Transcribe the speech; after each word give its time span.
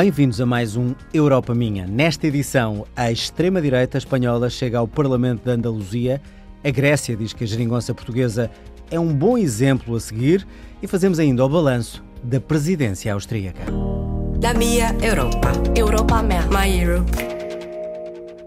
Bem-vindos 0.00 0.40
a 0.40 0.46
mais 0.46 0.76
um 0.76 0.94
Europa 1.12 1.52
Minha. 1.56 1.84
Nesta 1.84 2.28
edição, 2.28 2.86
a 2.94 3.10
extrema-direita 3.10 3.98
espanhola 3.98 4.48
chega 4.48 4.78
ao 4.78 4.86
Parlamento 4.86 5.44
da 5.44 5.54
Andaluzia, 5.54 6.22
a 6.62 6.70
Grécia 6.70 7.16
diz 7.16 7.32
que 7.32 7.42
a 7.42 7.46
geringonça 7.48 7.92
portuguesa 7.92 8.48
é 8.92 9.00
um 9.00 9.12
bom 9.12 9.36
exemplo 9.36 9.96
a 9.96 10.00
seguir 10.00 10.46
e 10.80 10.86
fazemos 10.86 11.18
ainda 11.18 11.44
o 11.44 11.48
balanço 11.48 12.04
da 12.22 12.40
presidência 12.40 13.12
austríaca. 13.12 13.60
Da 14.38 14.54
minha 14.54 14.96
Europa. 15.02 15.50
Europa 15.74 16.22
minha. 16.22 16.46
My 16.46 16.80
Europe. 16.80 17.10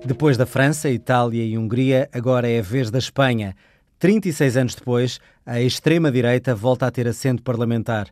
Depois 0.05 0.37
da 0.37 0.45
França, 0.45 0.89
Itália 0.89 1.43
e 1.43 1.57
Hungria, 1.57 2.07
agora 2.13 2.49
é 2.49 2.59
a 2.59 2.63
vez 2.63 2.89
da 2.89 2.97
Espanha. 2.97 3.57
36 3.99 4.55
anos 4.55 4.73
depois, 4.73 5.19
a 5.45 5.59
extrema-direita 5.59 6.55
volta 6.55 6.87
a 6.87 6.91
ter 6.91 7.09
assento 7.09 7.43
parlamentar. 7.43 8.07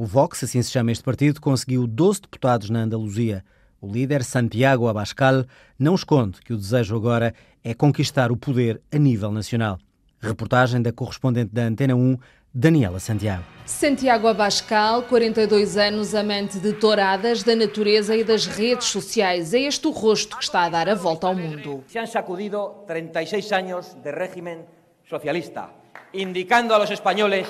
O 0.00 0.06
Vox, 0.06 0.44
assim 0.44 0.62
se 0.62 0.70
chama 0.70 0.92
este 0.92 1.02
partido, 1.02 1.40
conseguiu 1.40 1.84
12 1.84 2.20
deputados 2.20 2.70
na 2.70 2.82
Andaluzia. 2.82 3.44
O 3.80 3.90
líder, 3.90 4.22
Santiago 4.22 4.86
Abascal, 4.86 5.44
não 5.76 5.96
esconde 5.96 6.40
que 6.40 6.52
o 6.52 6.56
desejo 6.56 6.94
agora 6.94 7.34
é 7.64 7.74
conquistar 7.74 8.30
o 8.30 8.36
poder 8.36 8.80
a 8.94 8.96
nível 8.96 9.32
nacional. 9.32 9.76
Reportagem 10.20 10.80
da 10.80 10.92
correspondente 10.92 11.52
da 11.52 11.62
Antena 11.62 11.96
1, 11.96 12.16
Daniela 12.54 13.00
Santiago. 13.00 13.42
Santiago 13.66 14.28
Abascal, 14.28 15.02
42 15.02 15.76
anos, 15.76 16.14
amante 16.14 16.60
de 16.60 16.74
touradas, 16.74 17.42
da 17.42 17.56
natureza 17.56 18.16
e 18.16 18.22
das 18.22 18.46
redes 18.46 18.86
sociais. 18.86 19.52
É 19.52 19.62
este 19.62 19.88
o 19.88 19.90
rosto 19.90 20.36
que 20.36 20.44
está 20.44 20.62
a 20.62 20.68
dar 20.68 20.88
a 20.88 20.94
volta 20.94 21.26
ao 21.26 21.34
mundo. 21.34 21.82
Se 21.88 21.98
han 21.98 22.06
sacudido 22.06 22.84
36 22.86 23.50
años 23.50 23.96
de 24.00 24.12
régimen 24.12 24.64
socialista, 25.02 25.70
indicando 26.14 26.72
a 26.72 26.78
los 26.78 26.92
españoles 26.92 27.48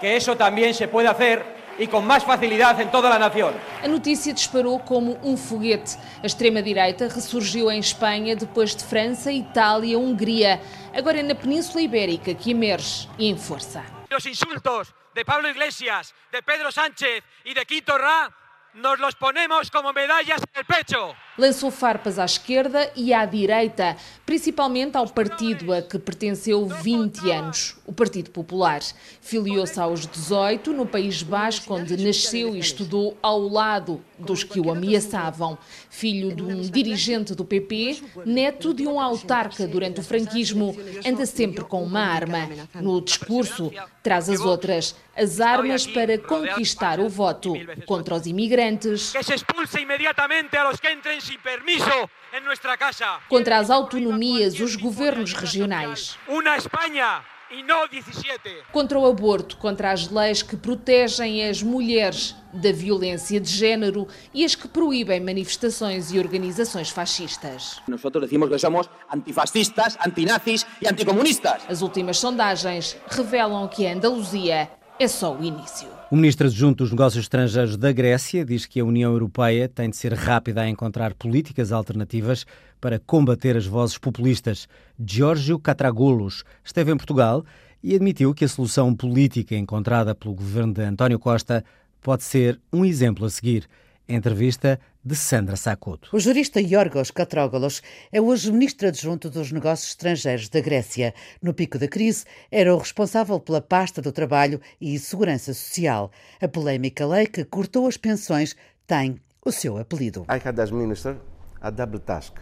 que 0.00 0.16
eso 0.16 0.36
también 0.36 0.72
se 0.72 0.86
puede 0.86 1.08
hacer 1.08 1.59
e 1.80 1.86
com 1.86 2.02
mais 2.02 2.22
facilidade 2.22 2.82
em 2.82 2.88
toda 2.88 3.08
a 3.08 3.18
nação. 3.18 3.54
A 3.82 3.88
notícia 3.88 4.34
disparou 4.34 4.78
como 4.78 5.18
um 5.24 5.34
foguete. 5.34 5.96
A 6.22 6.26
extrema-direita 6.26 7.08
ressurgiu 7.08 7.70
em 7.70 7.80
Espanha 7.80 8.36
depois 8.36 8.76
de 8.76 8.84
França, 8.84 9.32
Itália, 9.32 9.98
Hungria. 9.98 10.60
Agora 10.94 11.18
é 11.18 11.22
na 11.22 11.34
Península 11.34 11.80
Ibérica 11.80 12.34
que 12.34 12.50
emerge 12.50 13.08
e 13.18 13.30
em 13.30 13.38
força. 13.38 13.82
Os 14.14 14.26
insultos 14.26 14.92
de 15.14 15.24
Pablo 15.24 15.48
Iglesias, 15.48 16.12
de 16.30 16.42
Pedro 16.42 16.70
Sánchez 16.70 17.22
e 17.46 17.54
de 17.54 17.64
Quito 17.64 17.96
Rá 17.96 18.30
nos 18.74 19.00
los 19.00 19.14
ponemos 19.16 19.70
como 19.70 19.92
medallas 19.92 20.42
en 20.52 20.60
el 20.60 20.64
pecho. 20.64 21.16
Lançou 21.40 21.70
farpas 21.70 22.18
à 22.18 22.26
esquerda 22.26 22.92
e 22.94 23.14
à 23.14 23.24
direita, 23.24 23.96
principalmente 24.26 24.98
ao 24.98 25.08
partido 25.08 25.72
a 25.72 25.80
que 25.80 25.98
pertenceu 25.98 26.66
20 26.66 27.30
anos, 27.30 27.76
o 27.86 27.94
Partido 27.94 28.30
Popular. 28.30 28.82
Filiou-se 29.22 29.80
aos 29.80 30.06
18 30.06 30.70
no 30.74 30.84
País 30.84 31.22
Basco, 31.22 31.72
onde 31.72 31.96
nasceu 31.96 32.54
e 32.54 32.58
estudou 32.58 33.16
ao 33.22 33.40
lado 33.40 34.04
dos 34.18 34.44
que 34.44 34.60
o 34.60 34.70
ameaçavam. 34.70 35.56
Filho 35.88 36.36
de 36.36 36.42
um 36.42 36.60
dirigente 36.60 37.34
do 37.34 37.42
PP, 37.42 38.02
neto 38.26 38.74
de 38.74 38.86
um 38.86 39.00
autarca 39.00 39.66
durante 39.66 40.00
o 40.00 40.02
franquismo, 40.02 40.76
anda 41.06 41.24
sempre 41.24 41.64
com 41.64 41.82
uma 41.82 42.02
arma. 42.02 42.50
No 42.74 43.00
discurso, 43.00 43.72
traz 44.02 44.28
as 44.28 44.40
outras, 44.40 44.94
as 45.16 45.40
armas 45.40 45.86
para 45.86 46.18
conquistar 46.18 47.00
o 47.00 47.08
voto 47.08 47.54
contra 47.86 48.14
os 48.14 48.26
imigrantes. 48.26 49.12
Que 49.12 49.22
se 49.22 49.34
expulse 49.34 49.80
imediatamente 49.80 50.54
a 50.54 50.64
los 50.64 50.78
que 50.78 50.92
entren 50.92 51.18
sin 51.30 51.40
permiso 51.40 52.10
en 52.32 52.44
nuestra 52.44 52.76
casa. 52.76 53.20
Contra 53.28 53.58
as 53.58 53.70
autonomias, 53.70 54.58
os 54.58 54.74
governos 54.76 55.32
regionais. 55.32 56.18
Una 56.26 56.56
España 56.56 57.22
e 57.50 57.62
não 57.62 57.86
17. 57.86 58.64
Contra 58.72 58.98
o 58.98 59.06
aborto, 59.06 59.56
contra 59.56 59.92
as 59.92 60.08
leis 60.08 60.42
que 60.42 60.56
protegem 60.56 61.48
as 61.48 61.62
mulheres 61.62 62.34
da 62.52 62.72
violência 62.72 63.40
de 63.40 63.48
género 63.48 64.08
e 64.34 64.44
as 64.44 64.54
que 64.54 64.66
proíbem 64.66 65.20
manifestações 65.20 66.12
e 66.12 66.18
organizações 66.18 66.90
fascistas. 66.90 67.80
Nós 67.86 68.00
decimos 68.02 68.48
que 68.48 68.58
somos 68.58 68.90
antifascistas, 69.12 69.96
antinazis 70.04 70.66
e 70.82 70.88
anticomunistas. 70.88 71.62
As 71.68 71.80
últimas 71.82 72.18
sondagens 72.18 72.96
revelam 73.08 73.68
que 73.68 73.86
a 73.86 73.92
Andaluzia 73.92 74.70
é 74.98 75.08
só 75.08 75.34
o 75.34 75.44
início. 75.44 75.99
O 76.12 76.16
ministro 76.16 76.48
adjunto 76.48 76.82
dos 76.82 76.90
Negócios 76.90 77.22
Estrangeiros 77.22 77.76
da 77.76 77.92
Grécia 77.92 78.44
diz 78.44 78.66
que 78.66 78.80
a 78.80 78.84
União 78.84 79.12
Europeia 79.12 79.68
tem 79.68 79.88
de 79.88 79.96
ser 79.96 80.12
rápida 80.12 80.62
a 80.62 80.68
encontrar 80.68 81.14
políticas 81.14 81.70
alternativas 81.70 82.44
para 82.80 82.98
combater 82.98 83.56
as 83.56 83.64
vozes 83.64 83.96
populistas. 83.96 84.66
Giorgio 84.98 85.56
Catragoulos 85.56 86.42
esteve 86.64 86.90
em 86.90 86.96
Portugal 86.96 87.44
e 87.80 87.94
admitiu 87.94 88.34
que 88.34 88.44
a 88.44 88.48
solução 88.48 88.92
política 88.92 89.54
encontrada 89.54 90.12
pelo 90.12 90.34
governo 90.34 90.74
de 90.74 90.82
António 90.82 91.16
Costa 91.16 91.64
pode 92.00 92.24
ser 92.24 92.60
um 92.72 92.84
exemplo 92.84 93.24
a 93.24 93.30
seguir. 93.30 93.68
Entrevista 94.10 94.80
de 95.04 95.14
Sandra 95.14 95.56
Sacuto. 95.56 96.10
O 96.12 96.18
jurista 96.18 96.60
Yorgos 96.60 97.12
Katrógalos 97.12 97.80
é 98.10 98.20
hoje 98.20 98.50
ministro 98.50 98.88
adjunto 98.88 99.30
dos 99.30 99.52
Negócios 99.52 99.90
Estrangeiros 99.90 100.48
da 100.48 100.60
Grécia. 100.60 101.14
No 101.40 101.54
pico 101.54 101.78
da 101.78 101.86
crise, 101.86 102.24
era 102.50 102.74
o 102.74 102.78
responsável 102.78 103.38
pela 103.38 103.60
pasta 103.60 104.02
do 104.02 104.10
trabalho 104.10 104.60
e 104.80 104.98
segurança 104.98 105.54
social. 105.54 106.10
A 106.40 106.48
polémica 106.48 107.06
lei 107.06 107.26
que 107.26 107.44
cortou 107.44 107.86
as 107.86 107.96
pensões 107.96 108.56
tem 108.86 109.20
o 109.44 109.52
seu 109.52 109.78
apelido. 109.78 110.26
I 110.28 110.40
had 110.44 110.58
as 110.58 110.72
minister 110.72 111.16
a 111.60 111.70
double 111.70 112.00
task. 112.00 112.38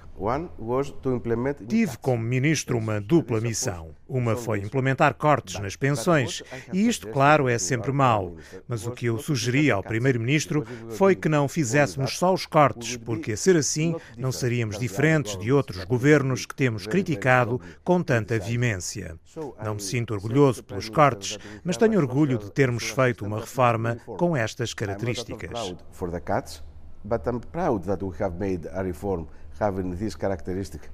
Tive 1.68 1.96
como 1.98 2.22
ministro 2.22 2.76
uma 2.76 3.00
dupla 3.00 3.40
missão. 3.40 3.94
Uma 4.08 4.34
foi 4.34 4.58
implementar 4.58 5.14
cortes 5.14 5.60
nas 5.60 5.76
pensões, 5.76 6.42
e 6.72 6.88
isto, 6.88 7.08
claro, 7.08 7.48
é 7.48 7.56
sempre 7.56 7.92
mau. 7.92 8.34
Mas 8.66 8.84
o 8.86 8.90
que 8.90 9.06
eu 9.06 9.18
sugeri 9.18 9.70
ao 9.70 9.82
primeiro-ministro 9.82 10.64
foi 10.90 11.14
que 11.14 11.28
não 11.28 11.46
fizéssemos 11.46 12.18
só 12.18 12.32
os 12.34 12.46
cortes, 12.46 12.96
porque 12.96 13.32
a 13.32 13.36
ser 13.36 13.56
assim 13.56 13.94
não 14.16 14.32
seríamos 14.32 14.78
diferentes 14.78 15.38
de 15.38 15.52
outros 15.52 15.84
governos 15.84 16.46
que 16.46 16.54
temos 16.54 16.86
criticado 16.86 17.60
com 17.84 18.02
tanta 18.02 18.38
veemência. 18.38 19.16
Não 19.62 19.74
me 19.74 19.82
sinto 19.82 20.14
orgulhoso 20.14 20.64
pelos 20.64 20.88
cortes, 20.88 21.38
mas 21.62 21.76
tenho 21.76 21.98
orgulho 21.98 22.38
de 22.38 22.50
termos 22.50 22.90
feito 22.90 23.24
uma 23.24 23.40
reforma 23.40 23.98
com 24.06 24.36
estas 24.36 24.74
características. 24.74 25.76
But 27.04 27.26
I'm 27.26 27.40
proud 27.40 27.84
that 27.84 28.04
we 28.04 28.14
have 28.20 28.38
made 28.38 28.68
a 28.68 28.82
reform 28.82 29.26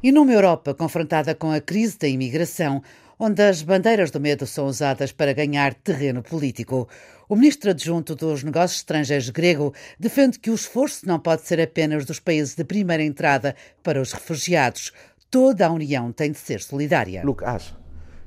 e 0.03 0.11
numa 0.11 0.33
Europa 0.33 0.73
confrontada 0.75 1.35
com 1.35 1.53
a 1.53 1.61
crise 1.61 1.99
da 1.99 2.09
imigração, 2.09 2.83
onde 3.19 3.43
as 3.43 3.61
bandeiras 3.61 4.11
do 4.11 4.19
medo 4.19 4.47
são 4.47 4.67
usadas 4.67 5.13
para 5.13 5.35
ganhar 5.35 5.75
terreno 5.75 6.23
político, 6.23 6.89
o 7.29 7.37
ministro 7.37 7.71
adjunto 7.71 8.15
dos 8.15 8.43
Negócios 8.43 8.81
Estrangeiros 8.81 9.29
grego 9.29 9.75
defende 9.99 10.39
que 10.39 10.51
o 10.51 10.55
esforço 10.55 11.07
não 11.07 11.19
pode 11.19 11.43
ser 11.43 11.61
apenas 11.61 12.07
dos 12.07 12.21
países 12.21 12.55
de 12.55 12.65
primeira 12.65 13.03
entrada 13.03 13.55
para 13.83 14.01
os 14.01 14.13
refugiados. 14.13 14.93
Toda 15.31 15.67
a 15.67 15.73
União 15.73 16.11
tem 16.11 16.33
de 16.33 16.39
ser 16.39 16.61
solidária. 16.61 17.23
Look, 17.23 17.43
us. 17.45 17.84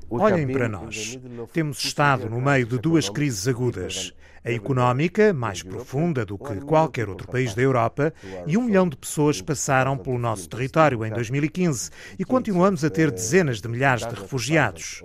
Olhem 0.10 0.48
para 0.48 0.70
nós. 0.70 1.20
Temos 1.52 1.84
estado 1.84 2.30
no 2.30 2.40
meio 2.40 2.66
de 2.66 2.78
duas 2.78 3.10
crises 3.10 3.48
agudas. 3.48 4.14
A 4.44 4.52
económica, 4.52 5.34
mais 5.34 5.62
profunda 5.62 6.26
do 6.26 6.38
que 6.38 6.62
qualquer 6.62 7.10
outro 7.10 7.28
país 7.28 7.54
da 7.54 7.62
Europa, 7.62 8.14
e 8.46 8.56
um 8.56 8.64
milhão 8.64 8.88
de 8.88 8.96
pessoas 8.96 9.42
passaram 9.42 9.98
pelo 9.98 10.18
nosso 10.18 10.48
território 10.48 11.04
em 11.04 11.12
2015 11.12 11.90
e 12.18 12.24
continuamos 12.24 12.86
a 12.86 12.90
ter 12.90 13.12
dezenas 13.12 13.60
de 13.60 13.68
milhares 13.68 14.08
de 14.08 14.16
refugiados. 14.16 15.04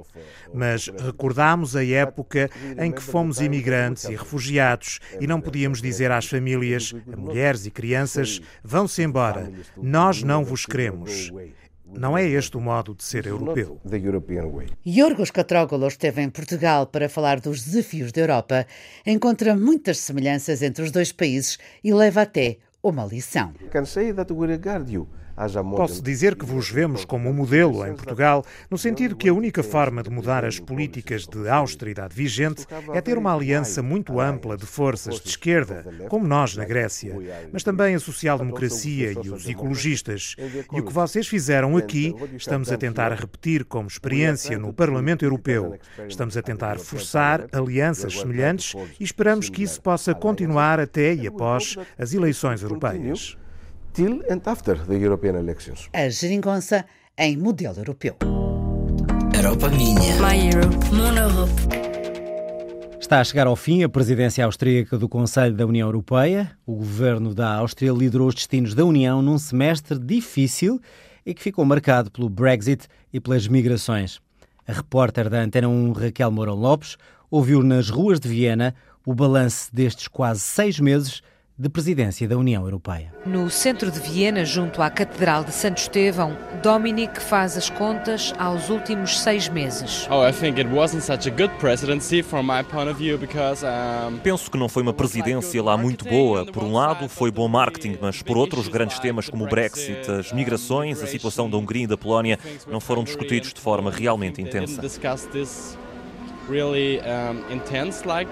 Mas 0.54 0.86
recordamos 0.86 1.74
a 1.74 1.84
época 1.84 2.48
em 2.78 2.92
que 2.92 3.02
fomos 3.02 3.40
imigrantes 3.40 4.04
e 4.04 4.14
refugiados 4.14 5.00
e 5.20 5.26
não 5.26 5.40
podíamos 5.40 5.82
dizer 5.82 6.12
às 6.12 6.26
famílias, 6.26 6.94
a 7.12 7.16
mulheres 7.16 7.66
e 7.66 7.70
crianças: 7.70 8.40
vão-se 8.62 9.02
embora, 9.02 9.50
nós 9.76 10.22
não 10.22 10.44
vos 10.44 10.66
queremos. 10.66 11.32
Não 11.94 12.16
é 12.16 12.24
este 12.24 12.56
o 12.56 12.60
modo 12.60 12.94
de 12.94 13.04
ser 13.04 13.26
europeu. 13.26 13.80
Yorgos 14.86 15.30
Katrógalos 15.30 15.94
esteve 15.94 16.22
em 16.22 16.30
Portugal 16.30 16.86
para 16.86 17.08
falar 17.08 17.40
dos 17.40 17.62
desafios 17.62 18.12
da 18.12 18.20
Europa. 18.20 18.66
Encontra 19.06 19.54
muitas 19.54 19.98
semelhanças 19.98 20.62
entre 20.62 20.82
os 20.82 20.90
dois 20.90 21.12
países 21.12 21.58
e 21.82 21.92
leva 21.92 22.22
até 22.22 22.58
uma 22.82 23.04
lição. 23.04 23.52
Posso 25.76 26.02
dizer 26.02 26.36
que 26.36 26.44
vos 26.44 26.68
vemos 26.68 27.04
como 27.04 27.28
um 27.28 27.32
modelo 27.32 27.86
em 27.86 27.94
Portugal, 27.94 28.44
no 28.70 28.76
sentido 28.76 29.16
que 29.16 29.28
a 29.28 29.34
única 29.34 29.62
forma 29.62 30.02
de 30.02 30.10
mudar 30.10 30.44
as 30.44 30.58
políticas 30.58 31.26
de 31.26 31.48
austeridade 31.48 32.14
vigente 32.14 32.66
é 32.92 33.00
ter 33.00 33.16
uma 33.16 33.34
aliança 33.34 33.82
muito 33.82 34.20
ampla 34.20 34.56
de 34.56 34.66
forças 34.66 35.20
de 35.20 35.28
esquerda, 35.28 35.84
como 36.08 36.26
nós 36.26 36.56
na 36.56 36.64
Grécia, 36.64 37.16
mas 37.52 37.62
também 37.62 37.94
a 37.94 38.00
social-democracia 38.00 39.12
e 39.12 39.30
os 39.30 39.48
ecologistas. 39.48 40.36
E 40.72 40.80
o 40.80 40.84
que 40.84 40.92
vocês 40.92 41.26
fizeram 41.26 41.76
aqui, 41.76 42.14
estamos 42.36 42.70
a 42.70 42.76
tentar 42.76 43.12
repetir 43.12 43.64
como 43.64 43.88
experiência 43.88 44.58
no 44.58 44.72
Parlamento 44.72 45.24
Europeu. 45.24 45.78
Estamos 46.08 46.36
a 46.36 46.42
tentar 46.42 46.78
forçar 46.78 47.46
alianças 47.52 48.18
semelhantes 48.18 48.74
e 49.00 49.04
esperamos 49.04 49.48
que 49.48 49.62
isso 49.62 49.80
possa 49.80 50.14
continuar 50.14 50.78
até 50.78 51.14
e 51.14 51.26
após 51.26 51.76
as 51.98 52.12
eleições 52.12 52.62
europeias 52.62 53.36
till 53.92 54.22
and 54.30 54.40
after 54.46 54.76
the 54.86 54.94
European 54.94 55.36
elections. 55.36 55.88
A 55.92 56.08
geringonça 56.08 56.84
em 57.16 57.36
modelo 57.36 57.78
europeu. 57.78 58.16
Europa 59.34 59.68
minha. 59.68 60.16
My 60.20 60.50
Europe. 60.50 60.76
Mon 60.92 61.16
Europe. 61.16 61.52
Está 63.00 63.20
a 63.20 63.24
chegar 63.24 63.46
ao 63.46 63.56
fim 63.56 63.82
a 63.82 63.88
presidência 63.88 64.44
austríaca 64.44 64.96
do 64.96 65.08
Conselho 65.08 65.54
da 65.54 65.66
União 65.66 65.86
Europeia. 65.86 66.56
O 66.64 66.76
governo 66.76 67.34
da 67.34 67.56
Áustria 67.56 67.92
liderou 67.92 68.28
os 68.28 68.34
destinos 68.34 68.74
da 68.74 68.84
União 68.84 69.20
num 69.20 69.36
semestre 69.36 69.98
difícil 69.98 70.80
e 71.26 71.34
que 71.34 71.42
ficou 71.42 71.64
marcado 71.64 72.10
pelo 72.10 72.28
Brexit 72.28 72.86
e 73.12 73.20
pelas 73.20 73.46
migrações. 73.46 74.20
A 74.66 74.72
repórter 74.72 75.28
da 75.28 75.40
Antena 75.40 75.68
1, 75.68 75.92
Raquel 75.92 76.30
Mourão 76.30 76.54
Lopes, 76.54 76.96
ouviu 77.30 77.62
nas 77.62 77.90
ruas 77.90 78.18
de 78.18 78.28
Viena 78.28 78.74
o 79.04 79.14
balanço 79.14 79.68
destes 79.74 80.08
quase 80.08 80.40
seis 80.40 80.78
meses 80.78 81.20
de 81.58 81.68
presidência 81.68 82.26
da 82.26 82.36
União 82.36 82.64
Europeia. 82.64 83.12
No 83.26 83.50
centro 83.50 83.90
de 83.90 84.00
Viena, 84.00 84.44
junto 84.44 84.82
à 84.82 84.90
Catedral 84.90 85.44
de 85.44 85.52
Santo 85.52 85.78
Estevão, 85.78 86.36
Dominic 86.62 87.20
faz 87.20 87.56
as 87.56 87.68
contas 87.68 88.32
aos 88.38 88.70
últimos 88.70 89.20
seis 89.20 89.48
meses. 89.48 90.06
Penso 94.22 94.50
que 94.50 94.58
não 94.58 94.68
foi 94.68 94.82
uma 94.82 94.92
presidência 94.92 95.62
lá 95.62 95.76
muito 95.76 96.04
boa. 96.04 96.46
Por 96.46 96.62
um 96.62 96.72
lado, 96.72 97.08
foi 97.08 97.30
bom 97.30 97.48
marketing, 97.48 97.98
mas 98.00 98.22
por 98.22 98.36
outro, 98.36 98.60
os 98.60 98.68
grandes 98.68 98.98
temas 98.98 99.28
como 99.28 99.44
o 99.44 99.48
Brexit, 99.48 100.10
as 100.10 100.32
migrações, 100.32 101.02
a 101.02 101.06
situação 101.06 101.48
da 101.48 101.56
Hungria 101.56 101.84
e 101.84 101.86
da 101.86 101.96
Polónia 101.96 102.38
não 102.66 102.80
foram 102.80 103.04
discutidos 103.04 103.52
de 103.52 103.60
forma 103.60 103.90
realmente 103.90 104.40
intensa. 104.40 104.80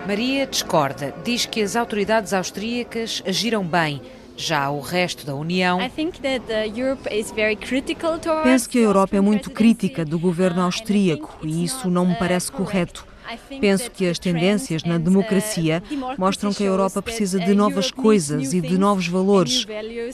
Maria 0.07 0.47
discorda, 0.47 1.15
diz 1.25 1.47
que 1.47 1.63
as 1.63 1.77
autoridades 1.77 2.33
austríacas 2.33 3.23
agiram 3.27 3.65
bem. 3.65 4.01
Já 4.37 4.71
o 4.71 4.81
resto 4.81 5.27
da 5.27 5.35
União. 5.35 5.81
Penso 8.43 8.69
que 8.71 8.79
a 8.79 8.83
Europa 8.83 9.17
é 9.17 9.21
muito 9.21 9.51
crítica 9.51 10.03
do 10.05 10.19
governo 10.19 10.63
austríaco 10.63 11.39
e 11.43 11.63
isso 11.63 11.91
não 11.91 12.07
me 12.07 12.15
parece 12.15 12.51
correto. 12.51 13.10
Penso 13.61 13.91
que 13.91 14.07
as 14.07 14.19
tendências 14.19 14.83
na 14.83 14.99
democracia 14.99 15.83
mostram 16.17 16.53
que 16.53 16.63
a 16.63 16.67
Europa 16.67 17.03
precisa 17.03 17.39
de 17.39 17.55
novas 17.55 17.91
coisas 17.91 18.53
e 18.53 18.61
de 18.61 18.79
novos 18.79 19.07
valores. 19.07 19.67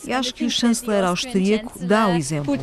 E 0.06 0.12
acho 0.12 0.34
que 0.34 0.44
o 0.44 0.50
chanceler 0.50 1.04
austríaco 1.04 1.78
dá 1.78 2.08
o 2.08 2.14
exemplo. 2.14 2.56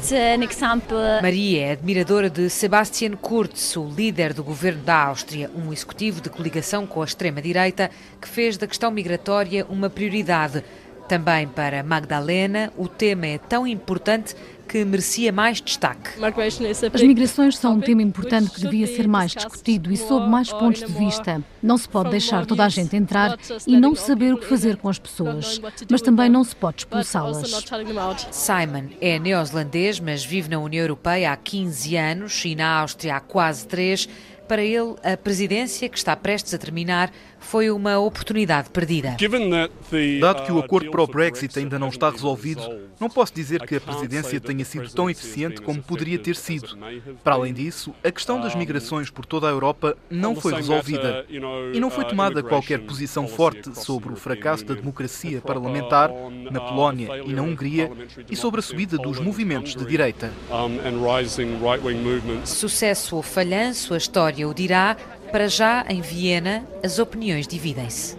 Maria 1.21 1.65
é 1.65 1.71
admiradora 1.71 2.29
de 2.29 2.49
Sebastian 2.49 3.11
Kurz, 3.11 3.75
o 3.77 3.87
líder 3.87 4.33
do 4.33 4.43
governo 4.43 4.83
da 4.83 5.05
Áustria, 5.05 5.49
um 5.55 5.71
executivo 5.71 6.21
de 6.21 6.29
coligação 6.29 6.85
com 6.85 7.01
a 7.01 7.05
extrema-direita 7.05 7.89
que 8.21 8.27
fez 8.27 8.57
da 8.57 8.67
questão 8.67 8.91
migratória 8.91 9.65
uma 9.69 9.89
prioridade. 9.89 10.63
Também 11.13 11.47
para 11.47 11.83
Magdalena, 11.83 12.73
o 12.75 12.87
tema 12.87 13.27
é 13.27 13.37
tão 13.37 13.67
importante 13.67 14.35
que 14.67 14.83
merecia 14.83 15.31
mais 15.31 15.61
destaque. 15.61 16.09
As 16.91 17.03
migrações 17.03 17.55
são 17.55 17.73
um 17.75 17.79
tema 17.79 18.01
importante 18.01 18.49
que 18.49 18.61
devia 18.61 18.87
ser 18.87 19.07
mais 19.07 19.31
discutido 19.31 19.91
e 19.91 19.97
sob 19.97 20.27
mais 20.27 20.51
pontos 20.51 20.81
de 20.81 20.91
vista. 20.91 21.39
Não 21.61 21.77
se 21.77 21.87
pode 21.87 22.09
deixar 22.09 22.47
toda 22.47 22.65
a 22.65 22.69
gente 22.69 22.95
entrar 22.95 23.37
e 23.67 23.77
não 23.77 23.93
saber 23.93 24.33
o 24.33 24.39
que 24.39 24.47
fazer 24.47 24.77
com 24.77 24.89
as 24.89 24.97
pessoas, 24.97 25.61
mas 25.87 26.01
também 26.01 26.29
não 26.29 26.43
se 26.43 26.55
pode 26.55 26.77
expulsá-las. 26.79 27.63
Simon 28.31 28.85
é 28.99 29.19
neozelandês, 29.19 29.99
mas 29.99 30.25
vive 30.25 30.49
na 30.49 30.57
União 30.57 30.81
Europeia 30.81 31.31
há 31.31 31.37
15 31.37 31.95
anos 31.95 32.43
e 32.43 32.55
na 32.55 32.79
Áustria 32.79 33.17
há 33.17 33.19
quase 33.19 33.67
3 33.67 34.09
para 34.47 34.63
ele, 34.63 34.95
a 35.03 35.17
presidência, 35.17 35.89
que 35.89 35.97
está 35.97 36.15
prestes 36.15 36.53
a 36.53 36.57
terminar, 36.57 37.11
foi 37.39 37.69
uma 37.69 37.99
oportunidade 37.99 38.69
perdida. 38.69 39.15
Dado 40.19 40.43
que 40.43 40.51
o 40.51 40.59
acordo 40.59 40.89
para 40.89 41.03
o 41.03 41.07
Brexit 41.07 41.59
ainda 41.59 41.77
não 41.77 41.89
está 41.89 42.09
resolvido, 42.09 42.61
não 42.99 43.09
posso 43.09 43.33
dizer 43.33 43.65
que 43.65 43.75
a 43.75 43.81
presidência 43.81 44.39
tenha 44.39 44.63
sido 44.63 44.89
tão 44.89 45.09
eficiente 45.09 45.61
como 45.61 45.81
poderia 45.81 46.17
ter 46.17 46.35
sido. 46.35 46.77
Para 47.23 47.35
além 47.35 47.53
disso, 47.53 47.93
a 48.03 48.11
questão 48.11 48.39
das 48.39 48.55
migrações 48.55 49.09
por 49.09 49.25
toda 49.25 49.47
a 49.47 49.51
Europa 49.51 49.97
não 50.09 50.35
foi 50.35 50.53
resolvida 50.53 51.25
e 51.29 51.79
não 51.79 51.89
foi 51.89 52.05
tomada 52.05 52.41
qualquer 52.41 52.79
posição 52.79 53.27
forte 53.27 53.77
sobre 53.77 54.13
o 54.13 54.15
fracasso 54.15 54.65
da 54.65 54.73
democracia 54.73 55.41
parlamentar 55.41 56.09
na 56.49 56.61
Polónia 56.61 57.21
e 57.25 57.33
na 57.33 57.41
Hungria 57.41 57.91
e 58.29 58.35
sobre 58.35 58.59
a 58.59 58.63
subida 58.63 58.97
dos 58.97 59.19
movimentos 59.19 59.75
de 59.75 59.85
direita. 59.85 60.31
Sucesso 62.45 63.15
ou 63.17 63.21
falhanço, 63.21 63.93
a 63.93 63.97
história 63.97 64.42
o 64.45 64.53
dirá. 64.53 64.97
Para 65.31 65.47
já, 65.47 65.85
em 65.89 66.01
Viena, 66.01 66.63
as 66.83 66.99
opiniões 66.99 67.47
dividem-se. 67.47 68.17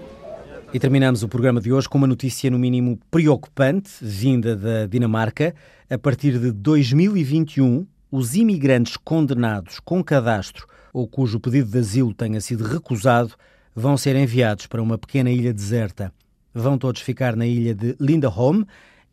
E 0.73 0.79
terminamos 0.79 1.23
o 1.23 1.29
programa 1.29 1.61
de 1.61 1.73
hoje 1.73 1.89
com 1.89 1.99
uma 1.99 2.07
notícia, 2.07 2.51
no 2.51 2.59
mínimo, 2.59 2.99
preocupante, 3.11 3.91
vinda 4.01 4.57
da 4.57 4.87
Dinamarca. 4.87 5.55
A 5.89 5.97
partir 5.97 6.39
de 6.39 6.51
2021, 6.51 7.87
os 8.11 8.35
imigrantes 8.35 8.97
condenados 8.97 9.79
com 9.79 10.03
cadastro 10.03 10.67
ou 10.93 11.07
cujo 11.07 11.39
pedido 11.41 11.71
de 11.71 11.79
asilo 11.79 12.15
tenha 12.15 12.41
sido 12.41 12.65
recusado 12.65 13.35
vão 13.75 13.97
ser 13.97 14.15
enviados 14.17 14.67
para 14.67 14.83
uma 14.83 14.97
pequena 14.97 15.31
ilha 15.31 15.53
deserta. 15.53 16.13
Vão 16.55 16.79
todos 16.79 17.01
ficar 17.01 17.35
na 17.35 17.47
ilha 17.47 17.75
de 17.75 17.97
Lindholm 18.01 18.65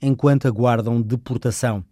enquanto 0.01 0.47
aguardam 0.47 1.01
deportação. 1.01 1.83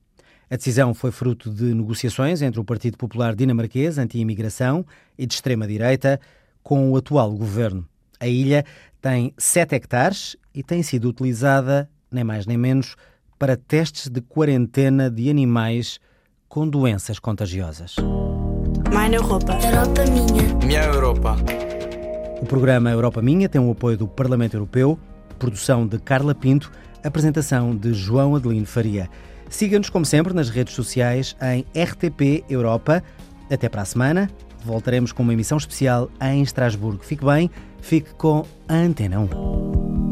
A 0.51 0.55
decisão 0.55 0.95
foi 0.95 1.11
fruto 1.11 1.51
de 1.51 1.75
negociações 1.75 2.41
entre 2.41 2.59
o 2.59 2.63
Partido 2.63 2.97
Popular 2.97 3.35
Dinamarquês, 3.35 3.99
anti-imigração 3.99 4.83
e 5.15 5.27
de 5.27 5.35
extrema-direita, 5.35 6.19
com 6.63 6.91
o 6.91 6.97
atual 6.97 7.31
governo. 7.33 7.87
A 8.19 8.27
ilha 8.27 8.65
tem 8.99 9.31
7 9.37 9.75
hectares 9.75 10.35
e 10.53 10.63
tem 10.63 10.81
sido 10.81 11.07
utilizada, 11.07 11.87
nem 12.11 12.23
mais 12.23 12.47
nem 12.47 12.57
menos, 12.57 12.95
para 13.37 13.55
testes 13.55 14.09
de 14.09 14.21
quarentena 14.21 15.07
de 15.09 15.29
animais 15.29 15.99
com 16.47 16.67
doenças 16.67 17.19
contagiosas. 17.19 17.95
Minha 18.89 19.17
Europa. 19.17 19.53
Europa 19.63 20.05
minha. 20.11 20.65
Minha 20.65 20.83
Europa. 20.83 21.35
O 22.41 22.45
programa 22.47 22.89
Europa 22.89 23.21
Minha 23.21 23.47
tem 23.47 23.61
o 23.61 23.69
apoio 23.69 23.97
do 23.97 24.07
Parlamento 24.07 24.55
Europeu, 24.55 24.99
produção 25.37 25.85
de 25.85 25.99
Carla 25.99 26.33
Pinto, 26.33 26.71
apresentação 27.03 27.75
de 27.75 27.93
João 27.93 28.35
Adelino 28.35 28.65
Faria. 28.65 29.07
Siga-nos, 29.49 29.89
como 29.89 30.05
sempre, 30.05 30.33
nas 30.33 30.49
redes 30.49 30.73
sociais 30.73 31.35
em 31.41 31.65
RTP 31.79 32.43
Europa. 32.49 33.03
Até 33.51 33.67
para 33.67 33.81
a 33.81 33.85
semana. 33.85 34.29
Voltaremos 34.63 35.11
com 35.11 35.23
uma 35.23 35.33
emissão 35.33 35.57
especial 35.57 36.09
em 36.21 36.41
Estrasburgo. 36.41 37.03
Fique 37.03 37.25
bem, 37.25 37.49
fique 37.81 38.13
com 38.15 38.45
a 38.67 38.75
Antena 38.75 39.19
1. 39.19 40.08